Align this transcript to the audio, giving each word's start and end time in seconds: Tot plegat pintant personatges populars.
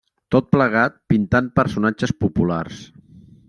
Tot 0.35 0.47
plegat 0.55 0.95
pintant 1.13 1.51
personatges 1.61 2.17
populars. 2.25 2.85